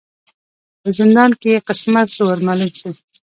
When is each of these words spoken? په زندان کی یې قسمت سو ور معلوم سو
په 0.81 0.89
زندان 0.97 1.31
کی 1.39 1.49
یې 1.53 1.63
قسمت 1.67 2.07
سو 2.15 2.23
ور 2.27 2.39
معلوم 2.47 2.71
سو 2.79 2.89